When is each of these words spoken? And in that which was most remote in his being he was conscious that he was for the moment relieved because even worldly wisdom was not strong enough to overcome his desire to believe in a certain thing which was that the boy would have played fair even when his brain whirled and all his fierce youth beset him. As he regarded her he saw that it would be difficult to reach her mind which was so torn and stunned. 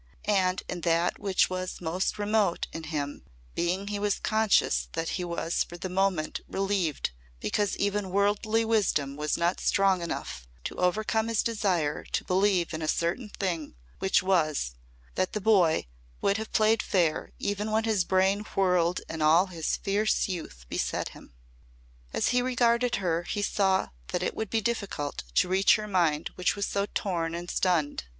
And 0.25 0.63
in 0.67 0.81
that 0.81 1.19
which 1.19 1.47
was 1.47 1.79
most 1.79 2.17
remote 2.17 2.65
in 2.73 2.85
his 2.85 3.19
being 3.53 3.89
he 3.89 3.99
was 3.99 4.17
conscious 4.17 4.89
that 4.93 5.09
he 5.09 5.23
was 5.23 5.63
for 5.63 5.77
the 5.77 5.89
moment 5.89 6.41
relieved 6.47 7.11
because 7.39 7.77
even 7.77 8.09
worldly 8.09 8.65
wisdom 8.65 9.15
was 9.15 9.37
not 9.37 9.59
strong 9.59 10.01
enough 10.01 10.47
to 10.63 10.75
overcome 10.79 11.27
his 11.27 11.43
desire 11.43 12.03
to 12.03 12.23
believe 12.23 12.73
in 12.73 12.81
a 12.81 12.87
certain 12.87 13.29
thing 13.29 13.75
which 13.99 14.23
was 14.23 14.73
that 15.13 15.33
the 15.33 15.39
boy 15.39 15.85
would 16.19 16.37
have 16.37 16.51
played 16.51 16.81
fair 16.81 17.31
even 17.37 17.69
when 17.69 17.83
his 17.83 18.03
brain 18.03 18.39
whirled 18.55 19.01
and 19.07 19.21
all 19.21 19.45
his 19.53 19.77
fierce 19.77 20.27
youth 20.27 20.65
beset 20.67 21.09
him. 21.09 21.35
As 22.11 22.29
he 22.29 22.41
regarded 22.41 22.95
her 22.95 23.21
he 23.21 23.43
saw 23.43 23.89
that 24.07 24.23
it 24.23 24.33
would 24.35 24.49
be 24.49 24.61
difficult 24.61 25.25
to 25.35 25.47
reach 25.47 25.75
her 25.75 25.87
mind 25.87 26.31
which 26.33 26.55
was 26.55 26.65
so 26.65 26.87
torn 26.87 27.35
and 27.35 27.51
stunned. 27.51 28.05